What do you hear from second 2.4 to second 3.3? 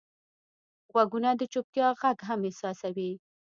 احساسوي